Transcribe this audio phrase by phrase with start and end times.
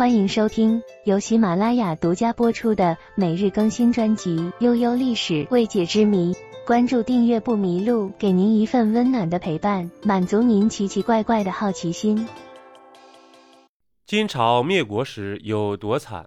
[0.00, 6.32] 欢迎收听由喜马拉雅独家播出的每日更新专辑《悠悠历史未解之谜》。
[6.66, 12.26] 关注订阅不迷路，给您一份温暖的陪伴，满足您奇奇怪怪的好奇心。
[14.06, 16.26] 金朝灭国时有多惨？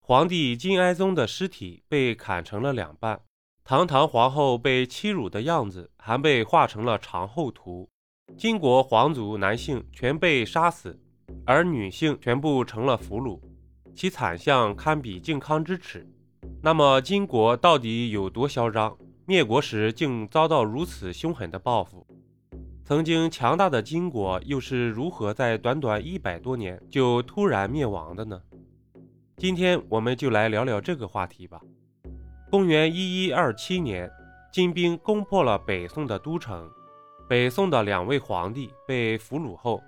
[0.00, 3.20] 皇帝金哀宗的尸体被砍成了两半，
[3.62, 7.88] 堂堂皇后被欺辱的样子还被画成了长后图。
[8.36, 10.98] 金国皇族男性全被杀死，
[11.44, 13.40] 而女性全部成了俘虏，
[13.94, 16.06] 其惨象堪比靖康之耻。
[16.62, 18.96] 那么，金国到底有多嚣张？
[19.26, 22.06] 灭国时竟遭到如此凶狠的报复？
[22.84, 28.40] 曾经强大的金国又是如何在短短一百多年就突然灭亡的呢？
[29.36, 31.60] 今天我们就来聊聊这个话题吧。
[32.50, 34.10] 公元一一二七年，
[34.52, 36.68] 金兵攻破了北宋的都城。
[37.28, 39.82] 北宋的两位皇帝被俘虏后，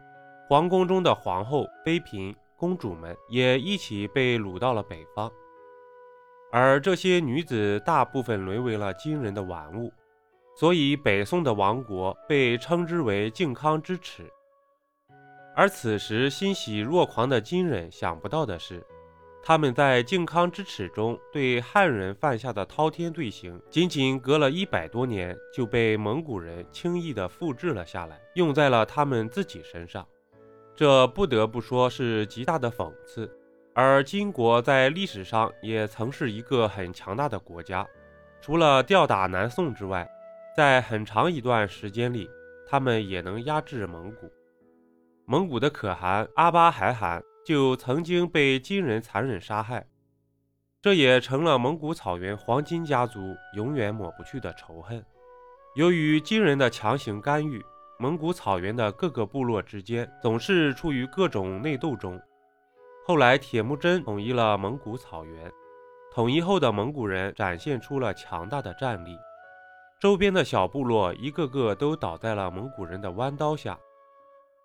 [0.46, 5.30] 皇宫中的皇后、妃嫔、公主们也一起被掳到了北方。
[6.52, 9.92] 而这些女子大部分沦为了金人的玩物，
[10.54, 14.30] 所以北宋的亡国被称之为靖康之耻。
[15.56, 18.84] 而此时欣喜若狂的金人想不到的是。
[19.46, 30.06] 他们在靖康之耻中对汉人犯下的滔天罪行，仅仅隔了一百多年就被蒙古人轻易地复制了下来，用在了他们自己身上。
[30.74, 33.30] 这不得不说是极大的讽刺。
[33.74, 37.86] 而金国在历史上也曾是一个很强大的国家，
[38.40, 40.08] 除了吊打南宋之外，
[40.56, 42.30] 在很长一段时间里，
[42.68, 44.30] 他们也能压制蒙古。
[45.26, 47.22] 蒙古的可汗阿巴海汗。
[47.46, 49.86] 就曾经被金人残忍杀害，
[50.80, 55.04] 这也成了蒙古草原黄金家族永远抹不去的仇恨。
[55.74, 57.62] 由于金人的强行干预，
[57.98, 62.20] 蒙古草原的各个部落之间总是处于各种内斗中。
[63.06, 65.52] 后来，铁木真统一了蒙古草原，
[66.12, 69.16] 统一后的蒙古人展现出了强大的战力，
[70.00, 73.78] 周边的小部落一个个都倒在了蒙古人的弯刀下。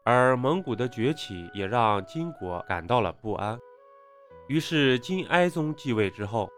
[0.03, 3.59] 而蒙古的崛起也让金国感到了不安，
[4.47, 6.49] 于是金哀宗继位之后，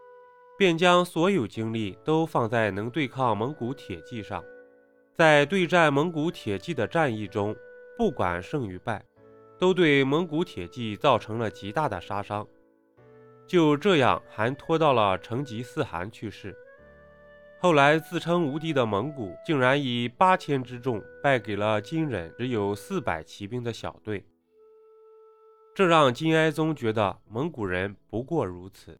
[0.56, 4.42] 便将所有精力都放在能对抗蒙古铁骑上。
[5.14, 7.54] 在对战蒙古铁骑的战役中，
[7.98, 9.04] 不管胜与败，
[9.58, 12.46] 都对蒙古铁骑造成了极大的杀伤。
[13.46, 16.56] 就这样，还拖到了成吉思汗去世。
[17.60, 24.24] 后来自称无敌的蒙古，竟然以八千之众败给了金人只有四百骑兵的小队，
[25.74, 28.98] 这让金哀宗觉得蒙古人不过如此。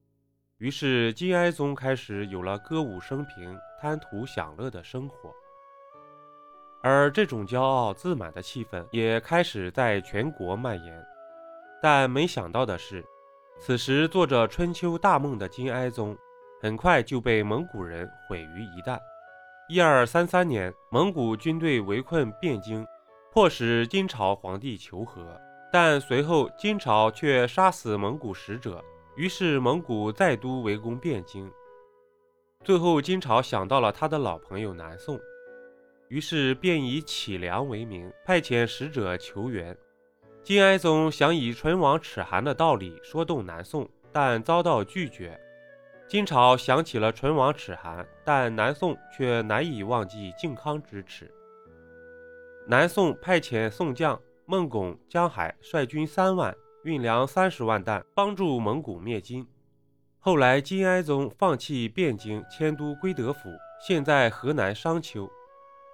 [0.59, 5.35] 于是金哀宗开始有了歌舞升平、贪图享乐的生活，
[6.83, 11.07] 而这种骄傲自满的气氛也开始在全国蔓延。
[11.81, 13.05] 但没想到的是，
[13.61, 16.17] 此时做着春秋大梦的金哀宗。
[16.61, 18.97] 很快就被蒙古人毁于一旦。
[19.69, 22.87] 一二三三年，蒙古军队围困汴京，
[23.33, 25.27] 迫使金朝皇帝求和，
[25.73, 28.81] 但随后金朝却杀死蒙古使者，
[29.17, 31.51] 于是蒙古再度围攻汴京。
[32.63, 35.19] 最后，金朝想到了他的老朋友南宋，
[36.13, 39.75] 于是便以乞粮为名，派遣使者求援。
[40.43, 45.41] 金哀宗想以唇亡齿寒的道理说动南宋，但遭到拒绝。
[46.07, 51.33] 金朝想起了唇亡齿寒，但南宋却难以忘记靖康之耻。
[52.67, 59.49] 南宋派遣宋将孟拱、江海率军三万，运粮三十万担，帮助蒙古灭金。
[60.19, 63.49] 后来金哀宗放弃汴京，迁都归德府，
[63.81, 65.27] 现在河南商丘。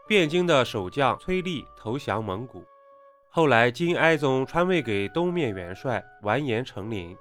[0.08, 2.64] 汴京的守将崔立投降蒙古。
[3.28, 7.14] 后来金哀宗传位给东面元帅完颜成林。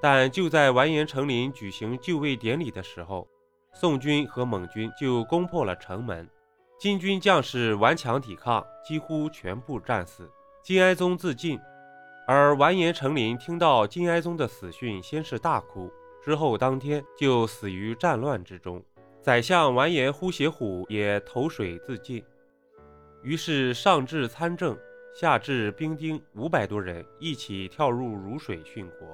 [0.00, 3.28] 但就在完颜成林举行就位典礼的时候，
[3.72, 6.28] 宋军和蒙军就攻破了城门，
[6.76, 10.28] 金军将士顽强抵抗，几乎全部战死。
[10.64, 11.60] 金哀宗自尽，
[12.26, 15.88] 而完颜成林听到金哀宗的死讯，先是大哭，
[16.24, 18.82] 之后当天就死于战乱之中。
[19.22, 22.24] 宰相完颜呼协虎也投水自尽。
[23.22, 24.76] 于是上至参政，
[25.14, 29.08] 下至兵丁五百多人一起跳入汝水殉国。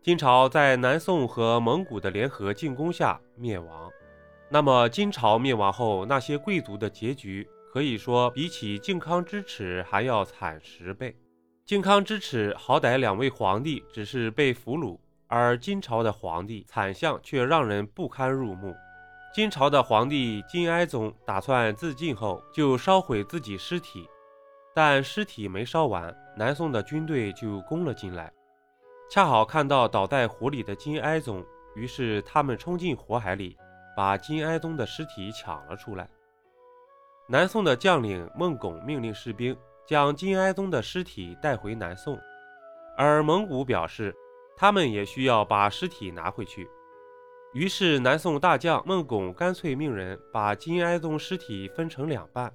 [0.00, 3.90] 金朝在南宋和蒙古的联合进攻下灭亡。
[4.48, 11.16] 那么，金朝灭亡后，那些贵族的结局可以说比起靖康之耻还要惨十倍。
[11.64, 14.96] 靖康之耻，好歹两位皇帝只是被俘虏，
[15.26, 18.72] 而金朝的皇帝惨相却让人不堪入目。
[19.32, 24.06] 金朝的皇帝金哀宗打算自尽后就烧毁自己尸体，
[24.74, 28.30] 但尸体没烧完，南宋的军队就攻了进来。
[29.10, 31.42] 恰好看到倒在湖里的金哀宗，
[31.74, 33.56] 于是他们冲进火海里，
[33.96, 36.06] 把金哀宗的尸体抢了出来。
[37.26, 39.56] 南宋的将领孟拱命令士兵
[39.86, 42.20] 将金哀宗的尸体带回南宋，
[42.98, 44.14] 而蒙古表示
[44.58, 46.68] 他们也需要把尸体拿回去。
[47.52, 52.50] 于是南宋大将孟拱干脆命人把金哀宗尸体分成两半，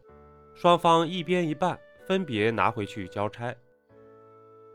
[0.56, 3.56] 双方一边一半，分别拿回去交差。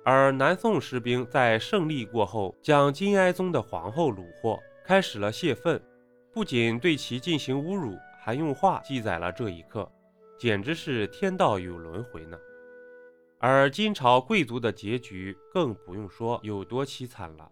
[0.05, 5.83] 而南宋士兵在胜利过后，将金哀宗的皇后虏获，开始了泄愤，
[6.33, 7.97] 不仅对其进行侮辱。
[8.25, 9.91] 还用话记载了这一刻，
[10.39, 12.39] 简直是天道有轮回呢。
[13.41, 17.51] 而金朝贵族的结局更不用说有多凄惨了。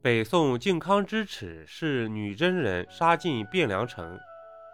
[0.00, 4.16] 北宋靖康之耻是女真人杀进汴梁城，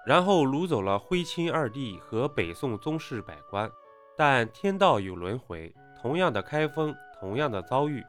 [0.05, 3.71] 然后掳走了徽钦二帝和北宋宗室百官。
[4.19, 8.05] 但天道有轮回，同样的开封，同样的遭遇，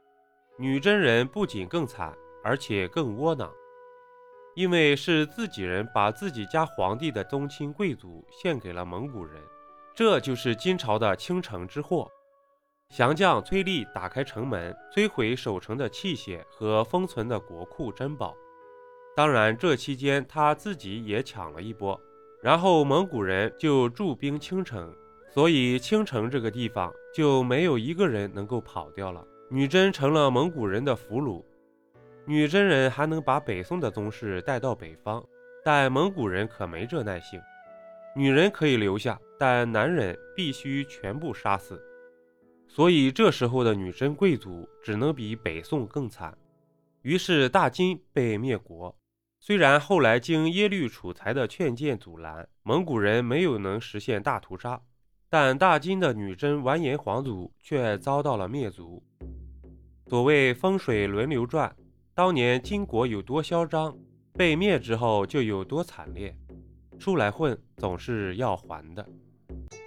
[0.58, 2.14] 女真人不仅更惨，
[2.44, 3.50] 而且更窝囊。
[4.54, 9.42] 因为是自己人把自己家皇帝的宗亲贵族献给了蒙古人，
[9.96, 12.12] 这就是金朝的倾城之祸。
[12.90, 18.36] 降将崔立打开城门，摧毁守城的器械和封存的国库珍宝。
[19.16, 22.00] 当然，这期间他自己也抢了一波。
[22.42, 24.96] 然后蒙古人就驻兵青城，
[25.34, 29.26] 所以青城这个地方就没有一个人能够跑掉了。
[29.50, 31.44] 女真成了蒙古人的俘虏。
[32.26, 35.24] 女真人还能把北宋的宗室带到北方，
[35.64, 37.42] 但蒙古人可没这耐性。
[38.16, 41.82] 女人可以留下，但男人必须全部杀死。
[42.76, 46.38] 所以这时候的女真贵族只能比北宋更惨。
[47.04, 48.94] 于是大金被灭国。
[49.40, 54.82] 虽然后来经耶律楚材的劝谏阻拦，蒙古人没有能实现大屠杀，
[55.30, 59.02] 但大金的女真完颜皇族却遭到了灭族。
[60.08, 61.74] 所谓风水轮流转。
[62.14, 63.98] 当年金国有多嚣张，
[64.34, 66.36] 被灭之后就有多惨烈。
[67.00, 69.08] 出来混总是要还的。